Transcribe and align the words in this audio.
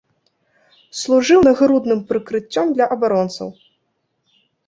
Служыў 1.01 1.39
нагрудным 1.49 1.99
прыкрыццём 2.09 2.65
для 2.79 2.85
абаронцаў. 2.97 3.47